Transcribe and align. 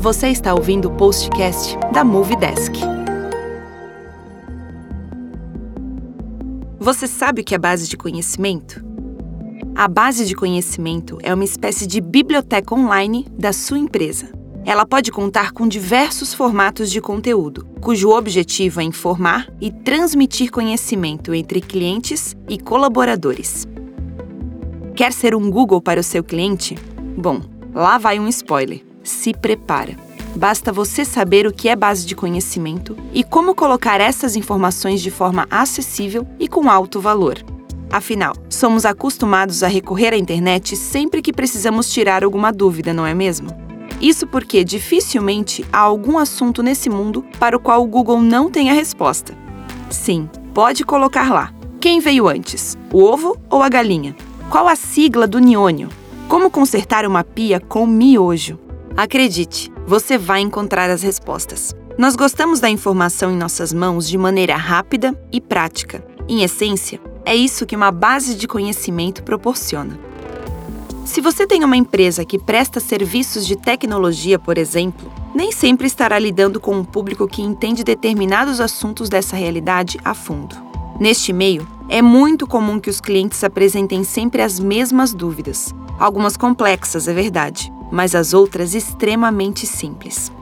Você 0.00 0.28
está 0.28 0.54
ouvindo 0.54 0.86
o 0.86 0.92
postcast 0.92 1.76
da 1.92 2.04
Movie 2.04 2.36
Desk. 2.36 2.72
Você 6.78 7.08
sabe 7.08 7.42
o 7.42 7.44
que 7.44 7.52
é 7.52 7.58
base 7.58 7.88
de 7.88 7.96
conhecimento? 7.96 8.80
A 9.74 9.88
base 9.88 10.24
de 10.24 10.36
conhecimento 10.36 11.18
é 11.20 11.34
uma 11.34 11.42
espécie 11.42 11.84
de 11.84 12.00
biblioteca 12.00 12.76
online 12.76 13.26
da 13.36 13.52
sua 13.52 13.76
empresa. 13.76 14.30
Ela 14.64 14.86
pode 14.86 15.10
contar 15.10 15.50
com 15.50 15.66
diversos 15.66 16.32
formatos 16.32 16.92
de 16.92 17.00
conteúdo, 17.00 17.66
cujo 17.80 18.10
objetivo 18.10 18.80
é 18.80 18.84
informar 18.84 19.52
e 19.60 19.72
transmitir 19.72 20.52
conhecimento 20.52 21.34
entre 21.34 21.60
clientes 21.60 22.36
e 22.48 22.56
colaboradores. 22.56 23.66
Quer 24.94 25.12
ser 25.12 25.34
um 25.34 25.50
Google 25.50 25.82
para 25.82 25.98
o 25.98 26.04
seu 26.04 26.22
cliente? 26.22 26.76
Bom, 27.16 27.40
lá 27.74 27.98
vai 27.98 28.20
um 28.20 28.28
spoiler 28.28 28.87
se 29.08 29.32
prepara. 29.32 29.96
Basta 30.36 30.72
você 30.72 31.04
saber 31.04 31.46
o 31.46 31.52
que 31.52 31.68
é 31.68 31.74
base 31.74 32.06
de 32.06 32.14
conhecimento 32.14 32.96
e 33.12 33.24
como 33.24 33.54
colocar 33.54 34.00
essas 34.00 34.36
informações 34.36 35.00
de 35.00 35.10
forma 35.10 35.46
acessível 35.50 36.26
e 36.38 36.46
com 36.46 36.70
alto 36.70 37.00
valor. 37.00 37.42
Afinal, 37.90 38.34
somos 38.50 38.84
acostumados 38.84 39.62
a 39.62 39.66
recorrer 39.66 40.12
à 40.12 40.16
internet 40.16 40.76
sempre 40.76 41.22
que 41.22 41.32
precisamos 41.32 41.90
tirar 41.90 42.22
alguma 42.22 42.52
dúvida, 42.52 42.92
não 42.92 43.06
é 43.06 43.14
mesmo? 43.14 43.48
Isso 44.00 44.26
porque 44.26 44.62
dificilmente 44.62 45.64
há 45.72 45.78
algum 45.78 46.18
assunto 46.18 46.62
nesse 46.62 46.88
mundo 46.88 47.24
para 47.40 47.56
o 47.56 47.60
qual 47.60 47.82
o 47.82 47.86
Google 47.86 48.20
não 48.20 48.50
tem 48.50 48.70
a 48.70 48.74
resposta. 48.74 49.34
Sim, 49.90 50.28
pode 50.54 50.84
colocar 50.84 51.32
lá. 51.32 51.52
Quem 51.80 51.98
veio 51.98 52.28
antes, 52.28 52.76
o 52.92 53.02
ovo 53.02 53.36
ou 53.50 53.62
a 53.62 53.68
galinha? 53.68 54.14
Qual 54.50 54.68
a 54.68 54.76
sigla 54.76 55.26
do 55.26 55.38
niônio? 55.38 55.88
Como 56.28 56.50
consertar 56.50 57.06
uma 57.06 57.24
pia 57.24 57.58
com 57.58 57.86
miojo? 57.86 58.58
Acredite, 58.98 59.72
você 59.86 60.18
vai 60.18 60.40
encontrar 60.40 60.90
as 60.90 61.02
respostas. 61.02 61.72
Nós 61.96 62.16
gostamos 62.16 62.58
da 62.58 62.68
informação 62.68 63.30
em 63.30 63.36
nossas 63.36 63.72
mãos 63.72 64.08
de 64.08 64.18
maneira 64.18 64.56
rápida 64.56 65.16
e 65.30 65.40
prática. 65.40 66.04
Em 66.28 66.42
essência, 66.42 67.00
é 67.24 67.32
isso 67.32 67.64
que 67.64 67.76
uma 67.76 67.92
base 67.92 68.34
de 68.34 68.48
conhecimento 68.48 69.22
proporciona. 69.22 69.96
Se 71.06 71.20
você 71.20 71.46
tem 71.46 71.62
uma 71.62 71.76
empresa 71.76 72.24
que 72.24 72.40
presta 72.40 72.80
serviços 72.80 73.46
de 73.46 73.54
tecnologia, 73.54 74.36
por 74.36 74.58
exemplo, 74.58 75.12
nem 75.32 75.52
sempre 75.52 75.86
estará 75.86 76.18
lidando 76.18 76.58
com 76.58 76.74
um 76.74 76.84
público 76.84 77.28
que 77.28 77.40
entende 77.40 77.84
determinados 77.84 78.60
assuntos 78.60 79.08
dessa 79.08 79.36
realidade 79.36 79.96
a 80.04 80.12
fundo. 80.12 80.56
Neste 80.98 81.32
meio, 81.32 81.64
é 81.88 82.02
muito 82.02 82.48
comum 82.48 82.80
que 82.80 82.90
os 82.90 83.00
clientes 83.00 83.44
apresentem 83.44 84.02
sempre 84.02 84.42
as 84.42 84.58
mesmas 84.58 85.14
dúvidas, 85.14 85.72
algumas 86.00 86.36
complexas, 86.36 87.06
é 87.06 87.14
verdade, 87.14 87.72
mas 87.90 88.14
as 88.14 88.32
outras 88.32 88.74
extremamente 88.74 89.66
simples. 89.66 90.32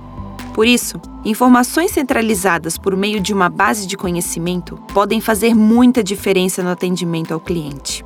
Por 0.55 0.66
isso, 0.66 0.98
informações 1.25 1.91
centralizadas 1.91 2.78
por 2.78 2.97
meio 2.97 3.20
de 3.20 3.34
uma 3.34 3.48
base 3.48 3.86
de 3.86 3.97
conhecimento 3.97 4.77
podem 4.94 5.20
fazer 5.20 5.55
muita 5.55 6.03
diferença 6.03 6.62
no 6.62 6.70
atendimento 6.70 7.34
ao 7.34 7.41
cliente. 7.41 8.05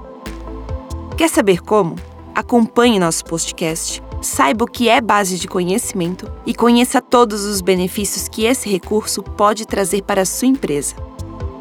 Quer 1.17 1.29
saber 1.29 1.61
como? 1.61 1.95
Acompanhe 2.35 2.99
nosso 2.99 3.25
podcast, 3.25 4.03
saiba 4.21 4.65
o 4.65 4.69
que 4.69 4.89
é 4.89 5.01
base 5.01 5.39
de 5.39 5.47
conhecimento 5.47 6.31
e 6.45 6.55
conheça 6.55 7.01
todos 7.01 7.45
os 7.45 7.61
benefícios 7.61 8.27
que 8.27 8.45
esse 8.45 8.69
recurso 8.69 9.23
pode 9.23 9.67
trazer 9.67 10.03
para 10.03 10.23
a 10.23 10.27
sua 10.27 10.49
empresa. 10.49 10.97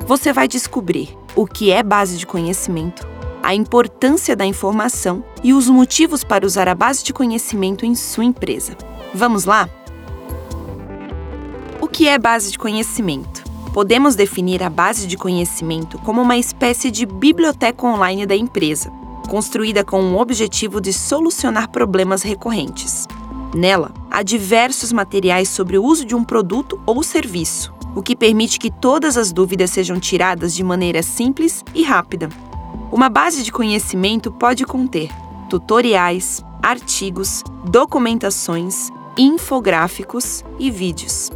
Você 0.08 0.34
vai 0.34 0.48
descobrir 0.48 1.16
o 1.36 1.46
que 1.46 1.72
é 1.72 1.84
base 1.84 2.18
de 2.18 2.26
conhecimento 2.26 3.08
a 3.42 3.56
importância 3.56 4.36
da 4.36 4.46
informação 4.46 5.24
e 5.44 5.54
os 5.54 5.68
motivos 5.68 6.24
para 6.24 6.46
usar 6.46 6.68
a 6.68 6.76
base 6.76 7.04
de 7.04 7.14
conhecimento 7.14 7.86
em 7.86 7.96
sua 7.96 8.26
empresa. 8.26 8.78
Vamos 9.14 9.46
lá? 9.46 9.70
O 11.82 11.88
que 11.88 12.08
é 12.08 12.18
base 12.20 12.52
de 12.52 12.60
conhecimento? 12.60 13.44
Podemos 13.74 14.16
definir 14.16 14.62
a 14.64 14.70
base 14.70 15.08
de 15.08 15.16
conhecimento 15.16 15.98
como 16.00 16.22
uma 16.22 16.38
espécie 16.38 16.92
de 16.92 17.06
biblioteca 17.06 17.86
online 17.86 18.26
da 18.26 18.36
empresa, 18.36 18.92
construída 19.30 19.84
com 19.84 20.02
o 20.02 20.20
objetivo 20.20 20.82
de 20.82 20.92
solucionar 20.92 21.70
problemas 21.70 22.24
recorrentes. 22.24 23.08
Nela, 23.54 23.92
há 24.12 24.22
diversos 24.22 24.92
materiais 24.92 25.50
sobre 25.50 25.78
o 25.78 25.84
uso 25.84 26.06
de 26.06 26.16
um 26.16 26.24
produto 26.24 26.80
ou 26.86 27.02
serviço, 27.02 27.74
o 27.96 28.02
que 28.02 28.16
permite 28.16 28.60
que 28.60 28.70
todas 28.70 29.18
as 29.18 29.32
dúvidas 29.32 29.72
sejam 29.72 30.00
tiradas 30.00 30.54
de 30.54 30.64
maneira 30.64 31.02
simples 31.02 31.64
e 31.74 31.84
rápida. 31.84 32.30
Uma 32.92 33.08
base 33.08 33.44
de 33.44 33.52
conhecimento 33.52 34.32
pode 34.32 34.66
conter 34.66 35.10
tutoriais, 35.48 36.44
artigos, 36.62 37.44
documentações, 37.66 38.90
infográficos 39.16 40.44
e 40.58 40.72
vídeos. 40.72 41.32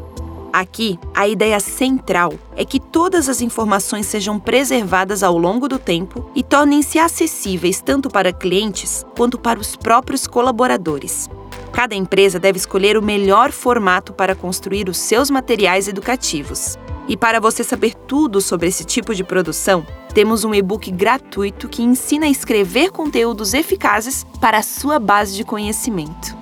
Aqui, 0.52 1.00
a 1.14 1.28
ideia 1.28 1.60
central 1.60 2.34
é 2.56 2.66
que 2.66 2.80
todas 2.80 3.30
as 3.30 3.42
informações 3.42 4.08
sejam 4.08 4.40
preservadas 4.40 5.22
ao 5.22 5.38
longo 5.38 5.68
do 5.68 5.78
tempo 5.78 6.30
e 6.36 6.42
tornem-se 6.42 6.98
acessíveis 6.98 7.82
tanto 7.82 8.10
para 8.10 8.34
clientes 8.34 9.06
quanto 9.16 9.38
para 9.38 9.60
os 9.60 9.76
próprios 9.76 10.26
colaboradores. 10.26 11.30
Cada 11.72 11.96
empresa 11.96 12.40
deve 12.40 12.58
escolher 12.58 12.98
o 12.98 13.02
melhor 13.02 13.52
formato 13.52 14.14
para 14.14 14.36
construir 14.36 14.90
os 14.90 14.98
seus 14.98 15.30
materiais 15.30 15.88
educativos. 15.88 16.78
E 17.08 17.18
para 17.18 17.40
você 17.40 17.64
saber 17.64 17.94
tudo 17.94 18.40
sobre 18.40 18.68
esse 18.68 18.86
tipo 18.86 19.14
de 19.14 19.24
produção, 19.24 19.86
temos 20.14 20.44
um 20.44 20.54
e-book 20.54 20.90
gratuito 20.92 21.68
que 21.68 21.84
ensina 21.84 22.26
a 22.26 22.30
escrever 22.30 22.92
conteúdos 22.92 23.54
eficazes 23.54 24.26
para 24.40 24.60
a 24.60 24.64
sua 24.64 25.00
base 25.00 25.36
de 25.36 25.44
conhecimento. 25.44 26.38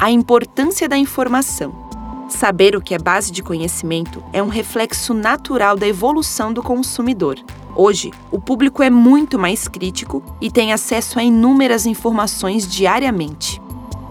A 0.00 0.10
importância 0.10 0.88
da 0.88 0.96
informação. 0.96 1.86
Saber 2.28 2.74
o 2.74 2.80
que 2.80 2.92
é 2.92 2.98
base 2.98 3.30
de 3.30 3.42
conhecimento 3.42 4.22
é 4.32 4.42
um 4.42 4.48
reflexo 4.48 5.14
natural 5.14 5.76
da 5.76 5.86
evolução 5.86 6.52
do 6.52 6.62
consumidor. 6.62 7.38
Hoje, 7.74 8.10
o 8.32 8.40
público 8.40 8.82
é 8.82 8.90
muito 8.90 9.38
mais 9.38 9.68
crítico 9.68 10.22
e 10.40 10.50
tem 10.50 10.72
acesso 10.72 11.20
a 11.20 11.22
inúmeras 11.22 11.86
informações 11.86 12.66
diariamente. 12.66 13.62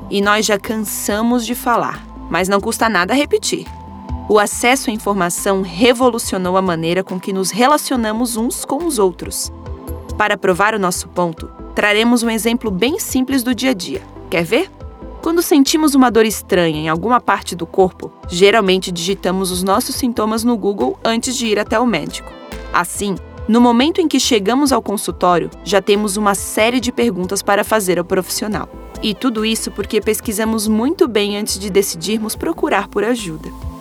E 0.10 0.22
nós 0.22 0.46
já 0.46 0.58
cansamos 0.58 1.46
de 1.46 1.56
falar, 1.56 2.06
mas 2.30 2.48
não 2.48 2.62
custa 2.62 2.88
nada 2.88 3.14
repetir. 3.14 3.66
O 4.28 4.40
acesso 4.40 4.90
à 4.90 4.94
informação 4.94 5.62
revolucionou 5.62 6.58
a 6.58 6.62
maneira 6.62 7.04
com 7.04 7.20
que 7.20 7.32
nos 7.32 7.52
relacionamos 7.52 8.36
uns 8.36 8.66
com 8.66 8.84
os 8.88 8.98
outros. 8.98 9.54
Para 10.18 10.36
provar 10.36 10.74
o 10.74 10.80
nosso 10.80 11.08
ponto, 11.10 11.48
traremos 11.76 12.24
um 12.24 12.30
exemplo 12.30 12.72
bem 12.72 12.98
simples 12.98 13.44
do 13.44 13.54
dia 13.54 13.70
a 13.70 13.74
dia. 13.74 14.02
Quer 14.28 14.44
ver? 14.44 14.72
Quando 15.22 15.44
sentimos 15.44 15.94
uma 15.94 16.10
dor 16.10 16.26
estranha 16.26 16.80
em 16.80 16.90
alguma 16.90 17.22
parte 17.22 17.56
do 17.56 17.68
corpo, 17.68 18.12
geralmente 18.28 18.92
digitamos 18.92 19.52
os 19.52 19.62
nossos 19.62 19.94
sintomas 19.94 20.44
no 20.44 20.58
Google 20.58 21.00
antes 21.04 21.38
de 21.38 21.46
ir 21.46 21.60
até 21.60 21.80
o 21.80 21.86
médico. 21.86 22.32
Assim, 22.74 23.16
no 23.48 23.62
momento 23.62 24.02
em 24.02 24.08
que 24.08 24.20
chegamos 24.20 24.72
ao 24.72 24.82
consultório, 24.82 25.52
já 25.64 25.84
temos 25.84 26.18
uma 26.18 26.34
série 26.34 26.80
de 26.80 26.92
perguntas 26.92 27.44
para 27.44 27.64
fazer 27.64 28.00
ao 28.00 28.06
profissional. 28.06 28.68
E 29.04 29.14
tudo 29.14 29.46
isso 29.46 29.70
porque 29.70 30.02
pesquisamos 30.02 30.68
muito 30.68 31.08
bem 31.08 31.38
antes 31.38 31.60
de 31.60 31.70
decidirmos 31.70 32.36
procurar 32.36 32.88
por 32.88 33.04
ajuda. 33.04 33.75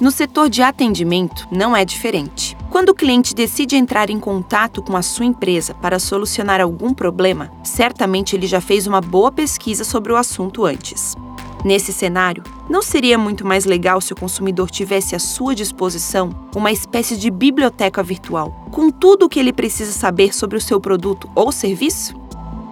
No 0.00 0.10
setor 0.10 0.48
de 0.48 0.62
atendimento, 0.62 1.46
não 1.52 1.76
é 1.76 1.84
diferente. 1.84 2.56
Quando 2.70 2.88
o 2.88 2.94
cliente 2.94 3.34
decide 3.34 3.76
entrar 3.76 4.08
em 4.08 4.18
contato 4.18 4.80
com 4.80 4.96
a 4.96 5.02
sua 5.02 5.26
empresa 5.26 5.74
para 5.74 5.98
solucionar 5.98 6.58
algum 6.58 6.94
problema, 6.94 7.52
certamente 7.62 8.34
ele 8.34 8.46
já 8.46 8.62
fez 8.62 8.86
uma 8.86 9.02
boa 9.02 9.30
pesquisa 9.30 9.84
sobre 9.84 10.10
o 10.10 10.16
assunto 10.16 10.64
antes. 10.64 11.14
Nesse 11.62 11.92
cenário, 11.92 12.42
não 12.66 12.80
seria 12.80 13.18
muito 13.18 13.46
mais 13.46 13.66
legal 13.66 14.00
se 14.00 14.14
o 14.14 14.16
consumidor 14.16 14.70
tivesse 14.70 15.14
à 15.14 15.18
sua 15.18 15.54
disposição 15.54 16.30
uma 16.56 16.72
espécie 16.72 17.18
de 17.18 17.30
biblioteca 17.30 18.02
virtual, 18.02 18.52
com 18.70 18.90
tudo 18.90 19.26
o 19.26 19.28
que 19.28 19.38
ele 19.38 19.52
precisa 19.52 19.92
saber 19.92 20.34
sobre 20.34 20.56
o 20.56 20.60
seu 20.62 20.80
produto 20.80 21.28
ou 21.34 21.52
serviço? 21.52 22.18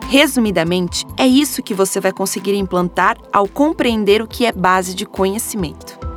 Resumidamente, 0.09 1.05
é 1.19 1.27
isso 1.27 1.63
que 1.63 1.75
você 1.75 2.01
vai 2.01 2.13
conseguir 2.13 2.55
implantar 2.55 3.19
ao 3.31 3.47
compreender 3.47 4.23
o 4.23 4.27
que 4.27 4.47
é 4.47 4.53
base 4.53 4.95
de 4.95 5.05
conhecimento. 5.05 6.08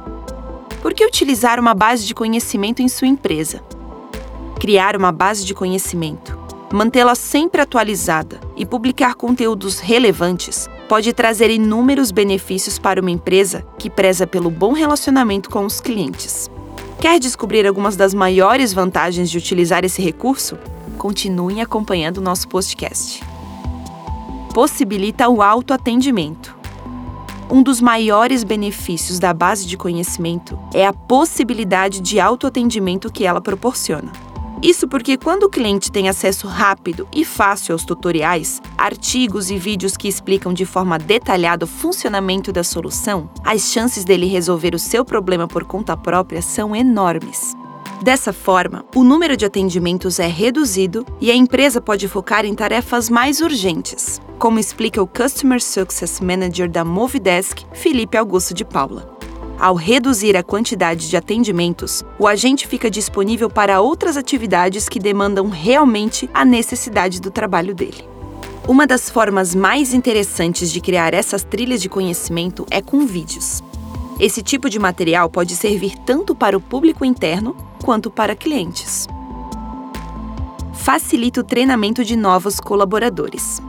Por 0.82 0.96
que 0.96 1.06
utilizar 1.06 1.60
uma 1.60 1.76
base 1.76 2.06
de 2.08 2.16
conhecimento 2.16 2.82
em 2.82 2.88
sua 2.88 3.08
empresa? 3.08 3.62
Criar 4.60 4.98
uma 4.98 5.12
base 5.12 5.46
de 5.46 5.54
conhecimento, 5.54 6.36
mantê-la 6.74 7.14
sempre 7.14 7.62
atualizada 7.62 8.40
e 8.58 8.66
publicar 8.66 9.14
conteúdos 9.14 9.80
relevantes 9.80 10.68
pode 10.90 11.14
trazer 11.14 11.52
inúmeros 11.52 12.10
benefícios 12.10 12.80
para 12.80 13.00
uma 13.00 13.12
empresa 13.12 13.64
que 13.78 13.92
preza 13.92 14.26
pelo 14.26 14.50
bom 14.50 14.74
relacionamento 14.74 15.52
com 15.52 15.66
os 15.66 15.80
clientes. 15.80 16.50
Quer 17.00 17.20
descobrir 17.20 17.68
algumas 17.68 17.96
das 17.96 18.14
maiores 18.14 18.74
vantagens 18.74 19.30
de 19.30 19.38
utilizar 19.38 19.86
esse 19.86 20.02
recurso? 20.02 20.58
Continue 20.98 21.62
acompanhando 21.62 22.18
o 22.18 22.22
nosso 22.22 22.48
podcast. 22.48 23.24
Possibilita 24.52 25.30
o 25.30 25.44
autoatendimento 25.44 26.61
um 27.52 27.62
dos 27.62 27.82
maiores 27.82 28.46
benefícios 28.46 29.20
da 29.20 29.34
base 29.34 29.68
de 29.68 29.76
conhecimento 29.76 30.58
é 30.74 30.88
a 30.88 30.94
possibilidade 30.94 32.00
de 32.00 32.18
autoatendimento 32.18 33.12
que 33.12 33.26
ela 33.26 33.42
proporciona. 33.42 34.10
Isso 34.64 34.88
porque 34.88 35.18
quando 35.18 35.44
o 35.44 35.50
cliente 35.50 35.92
tem 35.92 36.08
acesso 36.08 36.48
rápido 36.48 37.08
e 37.12 37.26
fácil 37.26 37.74
aos 37.74 37.84
tutoriais, 37.84 38.62
artigos 38.78 39.52
e 39.52 39.58
vídeos 39.58 39.98
que 39.98 40.08
explicam 40.08 40.54
de 40.54 40.66
forma 40.66 40.98
detalhada 40.98 41.66
o 41.66 41.68
funcionamento 41.68 42.54
da 42.54 42.64
solução, 42.64 43.30
as 43.44 43.64
chances 43.64 44.06
dele 44.06 44.28
resolver 44.28 44.74
o 44.74 44.80
seu 44.80 45.04
problema 45.04 45.48
por 45.48 45.66
conta 45.66 45.98
própria 45.98 46.42
são 46.42 46.76
enormes. 46.76 47.54
Dessa 48.02 48.34
forma, 48.34 48.84
o 48.96 49.04
número 49.04 49.38
de 49.38 49.46
atendimentos 49.46 50.18
é 50.18 50.26
reduzido 50.26 51.06
e 51.22 51.30
a 51.30 51.36
empresa 51.36 51.80
pode 51.80 52.08
focar 52.08 52.46
em 52.46 52.56
tarefas 52.56 53.12
mais 53.12 53.42
urgentes, 53.42 54.20
como 54.40 54.58
explica 54.58 55.00
o 55.00 55.06
Customer 55.06 55.62
Success 55.62 56.20
Manager 56.20 56.68
da 56.68 56.84
Movidesk, 56.84 57.64
Felipe 57.74 58.18
Augusto 58.18 58.56
de 58.56 58.66
Paula. 58.66 59.16
Ao 59.60 59.76
reduzir 59.76 60.36
a 60.36 60.42
quantidade 60.42 61.08
de 61.08 61.16
atendimentos, 61.16 62.04
o 62.18 62.28
agente 62.28 62.66
fica 62.66 62.90
disponível 62.90 63.52
para 63.52 63.82
outras 63.82 64.18
atividades 64.18 64.90
que 64.90 64.98
demandam 64.98 65.48
realmente 65.48 66.28
a 66.34 66.44
necessidade 66.44 67.22
do 67.22 67.30
trabalho 67.30 67.76
dele. 67.76 68.10
Uma 68.68 68.88
das 68.88 69.12
formas 69.12 69.54
mais 69.54 69.94
interessantes 69.94 70.72
de 70.72 70.82
criar 70.82 71.14
essas 71.14 71.44
trilhas 71.44 71.80
de 71.80 71.88
conhecimento 71.88 72.66
é 72.72 72.82
com 72.82 73.06
vídeos. 73.06 73.62
Esse 74.22 74.44
tipo 74.44 74.70
de 74.70 74.78
material 74.78 75.28
pode 75.32 75.56
servir 75.56 75.98
tanto 76.06 76.36
para 76.36 76.56
o 76.56 76.62
público 76.62 77.04
interno 77.04 77.56
quanto 77.84 78.12
para 78.12 78.36
clientes. 78.36 79.08
Facilita 80.76 81.42
o 81.42 81.44
treinamento 81.44 82.06
de 82.06 82.16
novos 82.16 82.60
colaboradores. 82.60 83.60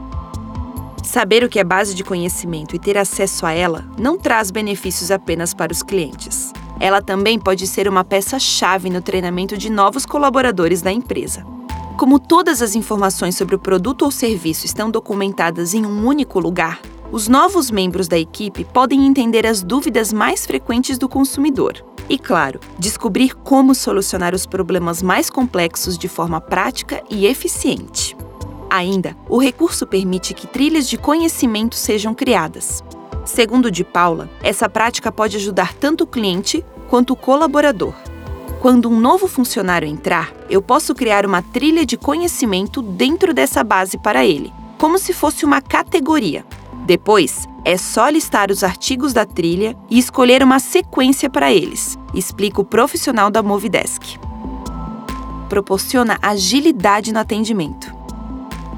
Saber 1.03 1.43
o 1.43 1.49
que 1.49 1.57
é 1.59 1.63
base 1.63 1.95
de 1.95 2.03
conhecimento 2.03 2.75
e 2.75 2.79
ter 2.79 2.99
acesso 2.99 3.47
a 3.47 3.51
ela 3.51 3.83
não 3.97 4.15
traz 4.15 4.51
benefícios 4.51 5.09
apenas 5.09 5.55
para 5.55 5.73
os 5.73 5.81
clientes. 5.81 6.53
Ela 6.79 7.01
também 7.01 7.39
pode 7.39 7.65
ser 7.65 7.87
uma 7.87 8.03
peça-chave 8.03 8.91
no 8.91 9.01
treinamento 9.01 9.57
de 9.57 9.71
novos 9.71 10.05
colaboradores 10.05 10.83
da 10.83 10.91
empresa. 10.91 11.43
Como 11.97 12.19
todas 12.19 12.61
as 12.61 12.75
informações 12.75 13.35
sobre 13.35 13.55
o 13.55 13.59
produto 13.59 14.03
ou 14.03 14.11
serviço 14.11 14.67
estão 14.67 14.91
documentadas 14.91 15.73
em 15.73 15.83
um 15.83 16.05
único 16.05 16.39
lugar, 16.39 16.79
os 17.13 17.27
novos 17.27 17.69
membros 17.69 18.07
da 18.07 18.17
equipe 18.17 18.65
podem 18.65 19.05
entender 19.05 19.45
as 19.45 19.61
dúvidas 19.61 20.11
mais 20.11 20.47
frequentes 20.47 20.97
do 20.97 21.07
consumidor. 21.07 21.85
E, 22.09 22.17
claro, 22.17 22.59
descobrir 22.79 23.35
como 23.35 23.75
solucionar 23.75 24.33
os 24.33 24.47
problemas 24.47 25.03
mais 25.03 25.29
complexos 25.29 25.95
de 25.95 26.07
forma 26.07 26.41
prática 26.41 27.03
e 27.11 27.27
eficiente. 27.27 28.17
Ainda, 28.67 29.15
o 29.29 29.37
recurso 29.37 29.85
permite 29.85 30.33
que 30.33 30.47
trilhas 30.47 30.89
de 30.89 30.97
conhecimento 30.97 31.75
sejam 31.75 32.15
criadas. 32.15 32.83
Segundo 33.23 33.69
de 33.69 33.83
Paula, 33.83 34.27
essa 34.41 34.67
prática 34.67 35.11
pode 35.11 35.37
ajudar 35.37 35.71
tanto 35.75 36.05
o 36.05 36.07
cliente 36.07 36.65
quanto 36.89 37.13
o 37.13 37.15
colaborador. 37.15 37.93
Quando 38.59 38.89
um 38.89 38.99
novo 38.99 39.27
funcionário 39.27 39.87
entrar, 39.87 40.33
eu 40.49 40.63
posso 40.63 40.95
criar 40.95 41.27
uma 41.27 41.43
trilha 41.43 41.85
de 41.85 41.95
conhecimento 41.95 42.81
dentro 42.81 43.35
dessa 43.35 43.63
base 43.63 43.99
para 43.99 44.25
ele, 44.25 44.51
como 44.79 44.97
se 44.97 45.13
fosse 45.13 45.45
uma 45.45 45.61
categoria. 45.61 46.43
Depois, 46.85 47.47
é 47.63 47.77
só 47.77 48.09
listar 48.09 48.51
os 48.51 48.61
artigos 48.61 49.13
da 49.13 49.25
trilha 49.25 49.75
e 49.89 49.97
escolher 49.97 50.43
uma 50.43 50.59
sequência 50.59 51.29
para 51.29 51.51
eles, 51.51 51.97
explica 52.13 52.59
o 52.59 52.65
profissional 52.65 53.31
da 53.31 53.41
Movidesk. 53.41 54.19
Proporciona 55.47 56.17
agilidade 56.21 57.13
no 57.13 57.19
atendimento. 57.19 57.93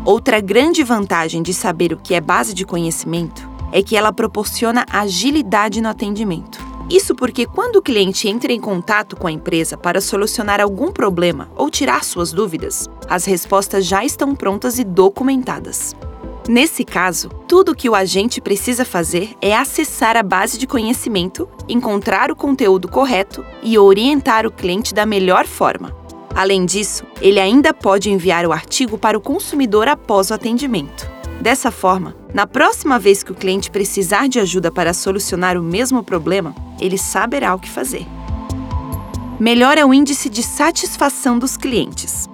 Outra 0.04 0.40
grande 0.40 0.84
vantagem 0.84 1.42
de 1.42 1.52
saber 1.52 1.94
o 1.94 1.98
que 1.98 2.14
é 2.14 2.22
base 2.22 2.54
de 2.54 2.64
conhecimento 2.64 3.50
é 3.72 3.82
que 3.82 3.98
ela 3.98 4.14
proporciona 4.14 4.86
agilidade 4.92 5.82
no 5.82 5.90
atendimento. 5.90 6.64
Isso 6.88 7.16
porque 7.16 7.48
quando 7.48 7.78
o 7.78 7.82
cliente 7.82 8.30
entra 8.30 8.54
em 8.54 8.60
contato 8.60 9.16
com 9.16 9.26
a 9.26 9.32
empresa 9.32 9.76
para 9.76 10.00
solucionar 10.00 10.62
algum 10.62 10.92
problema 10.92 11.50
ou 11.56 11.72
tirar 11.72 12.04
suas 12.04 12.32
dúvidas, 12.32 12.88
as 13.10 13.26
respostas 13.26 13.84
já 13.84 14.06
estão 14.06 14.36
prontas 14.36 14.78
e 14.78 14.84
documentadas. 14.84 15.96
Nesse 16.48 16.86
caso, 16.86 17.30
tudo 17.48 17.72
o 17.72 17.76
que 17.76 17.90
o 17.90 17.96
agente 17.96 18.40
precisa 18.40 18.86
fazer 18.86 19.34
é 19.42 19.56
acessar 19.56 20.16
a 20.16 20.24
base 20.24 20.58
de 20.58 20.68
conhecimento, 20.68 21.50
encontrar 21.68 22.32
o 22.32 22.36
conteúdo 22.36 22.88
correto 22.88 23.44
e 23.64 23.78
orientar 23.78 24.46
o 24.46 24.52
cliente 24.52 24.94
da 24.94 25.06
melhor 25.06 25.48
forma, 25.48 26.06
Além 26.36 26.66
disso, 26.66 27.06
ele 27.22 27.40
ainda 27.40 27.74
pode 27.74 28.12
enviar 28.12 28.46
o 28.46 28.52
artigo 28.52 28.98
para 28.98 29.18
o 29.18 29.22
consumidor 29.22 29.88
após 29.88 30.30
o 30.30 30.34
atendimento. 30.34 31.10
Dessa 31.40 31.72
forma, 31.72 32.14
na 32.34 32.46
próxima 32.46 33.00
vez 33.00 33.24
que 33.24 33.32
o 33.32 33.36
cliente 33.36 33.72
precisar 33.72 34.28
de 34.28 34.38
ajuda 34.38 34.70
para 34.70 34.94
solucionar 34.94 35.58
o 35.58 35.64
mesmo 35.64 36.04
problema, 36.04 36.54
ele 36.78 36.98
saberá 36.98 37.56
o 37.56 37.60
que 37.60 37.70
fazer. 37.70 38.06
Melhora 39.40 39.88
o 39.88 39.94
índice 39.94 40.30
de 40.30 40.44
satisfação 40.44 41.40
dos 41.40 41.56
clientes. 41.56 42.28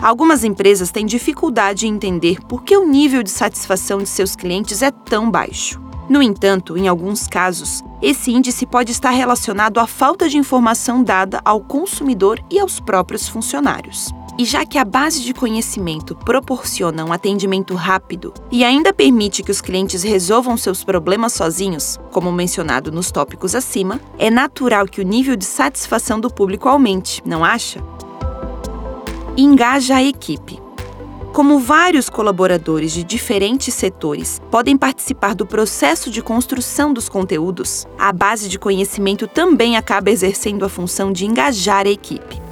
Algumas 0.00 0.44
empresas 0.44 0.92
têm 0.92 1.04
dificuldade 1.04 1.86
em 1.86 1.94
entender 1.94 2.40
por 2.46 2.62
que 2.62 2.76
o 2.76 2.88
nível 2.88 3.22
de 3.22 3.30
satisfação 3.30 3.98
de 3.98 4.08
seus 4.08 4.36
clientes 4.36 4.80
é 4.80 4.92
tão 4.92 5.28
baixo. 5.28 5.80
No 6.08 6.22
entanto, 6.22 6.78
em 6.78 6.86
alguns 6.86 7.26
casos, 7.26 7.82
esse 8.00 8.30
índice 8.30 8.64
pode 8.64 8.92
estar 8.92 9.10
relacionado 9.10 9.78
à 9.78 9.86
falta 9.86 10.28
de 10.28 10.38
informação 10.38 11.02
dada 11.02 11.40
ao 11.44 11.60
consumidor 11.60 12.40
e 12.48 12.60
aos 12.60 12.78
próprios 12.78 13.28
funcionários. 13.28 14.08
E 14.38 14.44
já 14.44 14.64
que 14.64 14.78
a 14.78 14.84
base 14.84 15.20
de 15.20 15.34
conhecimento 15.34 16.14
proporciona 16.14 17.04
um 17.04 17.12
atendimento 17.12 17.74
rápido 17.74 18.32
e 18.52 18.64
ainda 18.64 18.92
permite 18.92 19.42
que 19.42 19.50
os 19.50 19.60
clientes 19.60 20.04
resolvam 20.04 20.56
seus 20.56 20.84
problemas 20.84 21.32
sozinhos, 21.32 21.98
como 22.12 22.30
mencionado 22.30 22.92
nos 22.92 23.10
tópicos 23.10 23.56
acima, 23.56 24.00
é 24.16 24.30
natural 24.30 24.86
que 24.86 25.00
o 25.00 25.04
nível 25.04 25.34
de 25.34 25.44
satisfação 25.44 26.20
do 26.20 26.32
público 26.32 26.68
aumente, 26.68 27.20
não 27.26 27.44
acha? 27.44 27.82
Engaja 29.40 29.94
a 29.94 30.02
equipe. 30.02 30.60
Como 31.32 31.60
vários 31.60 32.10
colaboradores 32.10 32.90
de 32.90 33.04
diferentes 33.04 33.72
setores 33.72 34.42
podem 34.50 34.76
participar 34.76 35.32
do 35.32 35.46
processo 35.46 36.10
de 36.10 36.20
construção 36.20 36.92
dos 36.92 37.08
conteúdos, 37.08 37.86
a 37.96 38.12
base 38.12 38.48
de 38.48 38.58
conhecimento 38.58 39.28
também 39.28 39.76
acaba 39.76 40.10
exercendo 40.10 40.64
a 40.64 40.68
função 40.68 41.12
de 41.12 41.24
engajar 41.24 41.86
a 41.86 41.88
equipe. 41.88 42.42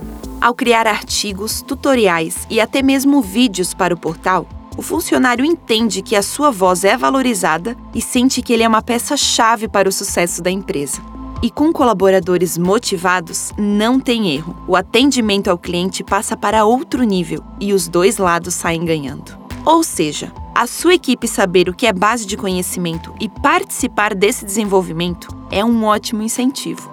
Ao 0.41 0.55
criar 0.55 0.87
artigos, 0.87 1.61
tutoriais 1.61 2.47
e 2.49 2.61
até 2.61 2.81
mesmo 2.83 3.21
vídeos 3.21 3.75
para 3.75 3.93
o 3.93 3.99
portal, 3.99 4.47
o 4.77 4.82
funcionário 4.82 5.44
entende 5.44 6.03
que 6.03 6.15
a 6.15 6.23
sua 6.23 6.53
voz 6.53 6.85
é 6.85 6.97
valorizada 6.97 7.77
e 7.93 8.00
sente 8.00 8.41
que 8.41 8.53
ele 8.53 8.62
é 8.62 8.69
uma 8.69 8.81
peça-chave 8.81 9.67
para 9.67 9.89
o 9.89 9.93
sucesso 9.93 10.41
da 10.41 10.53
empresa. 10.53 11.16
E 11.43 11.50
com 11.50 11.73
colaboradores 11.73 12.56
motivados, 12.56 13.53
não 13.59 14.00
tem 14.00 14.31
erro. 14.35 14.56
O 14.67 14.75
atendimento 14.75 15.49
ao 15.49 15.59
cliente 15.59 16.03
passa 16.03 16.37
para 16.37 16.65
outro 16.65 17.03
nível 17.03 17.44
e 17.61 17.73
os 17.73 17.88
dois 17.88 18.17
lados 18.17 18.55
saem 18.55 18.85
ganhando. 18.85 19.37
Ou 19.65 19.83
seja, 19.83 20.33
a 20.55 20.67
sua 20.67 20.94
equipe 20.94 21.29
saber 21.29 21.69
o 21.69 21.75
que 21.75 21.87
é 21.87 21.93
base 21.93 22.25
de 22.25 22.37
conhecimento 22.37 23.12
e 23.21 23.29
participar 23.29 24.15
desse 24.15 24.44
desenvolvimento 24.44 25.29
é 25.50 25.65
um 25.65 25.85
ótimo 25.85 26.22
incentivo. 26.22 26.91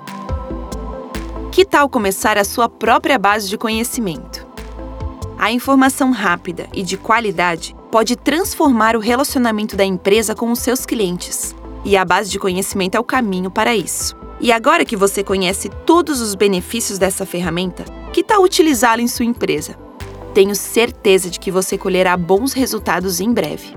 Que 1.52 1.64
tal 1.64 1.88
começar 1.88 2.38
a 2.38 2.44
sua 2.44 2.68
própria 2.68 3.18
base 3.18 3.48
de 3.48 3.58
conhecimento? 3.58 4.46
A 5.38 5.52
informação 5.52 6.12
rápida 6.12 6.68
e 6.74 6.84
de 6.84 6.98
qualidade 6.98 7.76
pode 7.92 8.16
transformar 8.16 8.96
o 8.96 9.00
relacionamento 9.00 9.76
da 9.76 9.86
empresa 9.86 10.34
com 10.34 10.52
os 10.52 10.60
seus 10.60 10.86
clientes, 10.86 11.56
e 11.86 11.96
a 11.96 12.04
base 12.04 12.30
de 12.30 12.40
conhecimento 12.40 12.96
é 12.96 13.00
o 13.00 13.04
caminho 13.04 13.52
para 13.52 13.76
isso. 13.76 14.23
E 14.44 14.52
agora 14.52 14.84
que 14.84 14.98
você 14.98 15.24
conhece 15.24 15.70
todos 15.86 16.20
os 16.20 16.36
benefícios 16.36 17.00
dessa 17.00 17.26
ferramenta, 17.26 17.86
que 18.12 18.22
tal 18.22 18.44
utilizá-la 18.44 19.02
em 19.02 19.08
sua 19.08 19.24
empresa? 19.24 19.80
Tenho 20.34 20.54
certeza 20.54 21.30
de 21.30 21.40
que 21.40 21.50
você 21.50 21.78
colherá 21.78 22.18
bons 22.18 22.52
resultados 22.52 23.22
em 23.22 23.32
breve. 23.32 23.74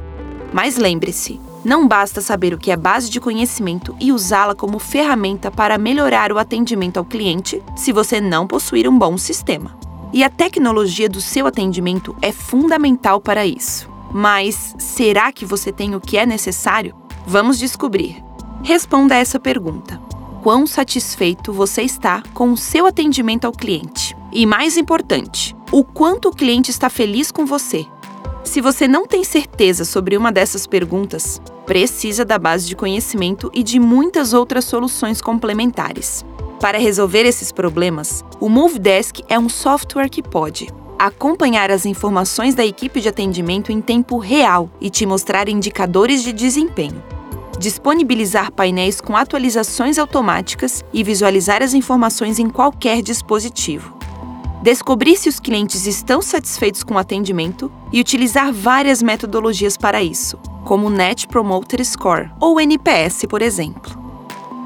Mas 0.53 0.77
lembre-se, 0.77 1.41
não 1.65 1.87
basta 1.87 2.21
saber 2.21 2.53
o 2.53 2.59
que 2.59 2.73
é 2.73 2.77
base 2.77 3.09
de 3.09 3.21
conhecimento 3.21 3.95
e 4.01 4.11
usá-la 4.11 4.57
como 4.57 4.81
ferramenta 4.81 5.53
para 5.53 5.79
melhorar 5.79 6.33
o 6.33 6.39
atendimento 6.39 6.97
ao 6.97 7.05
cliente 7.05 7.63
se 7.77 7.93
você 7.93 8.21
não 8.21 8.45
possuir 8.45 8.89
um 8.89 8.99
bom 8.99 9.17
sistema. 9.17 9.79
E 10.13 10.25
a 10.25 10.29
tecnologia 10.29 11.09
do 11.09 11.21
seu 11.21 11.47
atendimento 11.47 12.17
é 12.21 12.33
fundamental 12.33 13.21
para 13.21 13.47
isso. 13.47 13.89
Mas 14.13 14.75
será 14.81 15.31
que 15.31 15.47
você 15.47 15.71
tem 15.71 15.95
o 15.95 16.01
que 16.01 16.19
é 16.19 16.27
necessário? 16.27 16.93
Vamos 17.25 17.57
descobrir. 17.57 18.21
Responda 18.65 19.15
essa 19.15 19.39
pergunta 19.39 20.06
quão 20.47 20.65
satisfeito 20.65 21.53
você 21.53 21.83
está 21.83 22.23
com 22.33 22.53
o 22.53 22.57
seu 22.57 22.87
atendimento 22.87 23.47
ao 23.47 23.53
cliente. 23.53 24.17
E 24.31 24.47
mais 24.47 24.77
importante, 24.77 25.57
o 25.73 25.83
quanto 25.83 26.29
o 26.29 26.33
cliente 26.33 26.71
está 26.71 26.89
feliz 26.89 27.33
com 27.33 27.45
você. 27.45 27.85
Se 28.45 28.61
você 28.61 28.87
não 28.87 29.09
tem 29.09 29.25
certeza 29.25 29.85
sobre 29.85 30.17
uma 30.17 30.31
dessas 30.31 30.65
perguntas, 30.65 31.43
precisa 31.67 32.25
da 32.25 32.39
base 32.39 32.69
de 32.69 32.77
conhecimento 32.77 33.51
e 33.53 33.61
de 33.61 33.81
muitas 33.81 34.33
outras 34.33 34.65
soluções 34.67 35.21
complementares. 35.21 36.25
Para 36.61 36.79
resolver 36.79 37.25
esses 37.25 37.51
problemas, 37.51 38.25
o 38.39 38.49
Movedesk 38.49 39.25
é 39.29 39.37
um 39.37 39.49
software 39.49 40.09
que 40.09 40.23
pode 40.23 40.69
acompanhar 40.97 41.73
as 41.73 41.85
informações 41.85 42.55
da 42.55 42.65
equipe 42.65 43.01
de 43.01 43.09
atendimento 43.09 43.73
em 43.73 43.81
tempo 43.81 44.17
real 44.17 44.71
e 44.81 44.91
te 44.91 45.07
mostrar 45.07 45.49
indicadores 45.49 46.23
de 46.23 46.33
desempenho 46.33 47.16
disponibilizar 47.59 48.53
painéis 48.53 49.01
com 49.01 49.17
atualizações 49.17 49.99
automáticas 49.99 50.85
e 50.93 51.03
visualizar 51.03 51.63
as 51.63 51.75
informações 51.75 52.39
em 52.39 52.49
qualquer 52.49 53.03
dispositivo. 53.03 53.97
descobrir 54.63 55.17
se 55.17 55.29
os 55.29 55.39
clientes 55.39 55.87
estão 55.87 56.21
satisfeitos 56.21 56.83
com 56.83 56.95
o 56.95 56.99
atendimento 56.99 57.71
e 57.93 58.01
utilizar 58.01 58.53
várias 58.53 59.01
metodologias 59.01 59.77
para 59.77 60.03
isso, 60.03 60.39
como 60.65 60.89
o 60.89 60.91
Net 60.91 61.29
Promoter 61.29 61.85
Score 61.85 62.31
ou 62.41 62.61
NPS, 62.61 63.27
por 63.29 63.43
exemplo. 63.43 63.97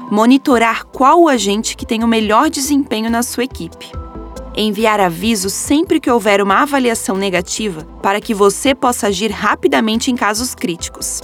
Monitorar 0.09 0.85
qual 0.85 1.21
o 1.21 1.29
agente 1.29 1.77
que 1.77 1.85
tem 1.85 2.03
o 2.03 2.07
melhor 2.07 2.49
desempenho 2.49 3.11
na 3.11 3.21
sua 3.21 3.43
equipe. 3.43 3.91
Enviar 4.57 4.99
avisos 4.99 5.53
sempre 5.53 5.99
que 5.99 6.09
houver 6.09 6.41
uma 6.41 6.63
avaliação 6.63 7.15
negativa 7.15 7.87
para 8.01 8.19
que 8.19 8.33
você 8.33 8.73
possa 8.73 9.07
agir 9.07 9.29
rapidamente 9.29 10.09
em 10.09 10.15
casos 10.15 10.55
críticos. 10.55 11.21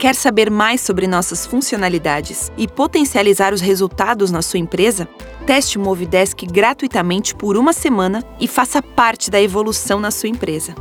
Quer 0.00 0.14
saber 0.14 0.50
mais 0.50 0.80
sobre 0.80 1.06
nossas 1.06 1.44
funcionalidades 1.44 2.50
e 2.56 2.66
potencializar 2.66 3.52
os 3.52 3.60
resultados 3.60 4.30
na 4.30 4.40
sua 4.40 4.58
empresa? 4.58 5.06
Teste 5.44 5.76
o 5.76 5.80
Movidesk 5.82 6.46
gratuitamente 6.46 7.34
por 7.34 7.54
uma 7.54 7.74
semana 7.74 8.24
e 8.40 8.48
faça 8.48 8.80
parte 8.80 9.30
da 9.30 9.38
evolução 9.38 10.00
na 10.00 10.10
sua 10.10 10.30
empresa. 10.30 10.74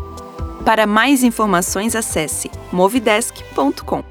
Para 0.64 0.88
mais 0.88 1.22
informações, 1.22 1.98
acesse 1.98 2.50
movidesk.com. 2.72 4.09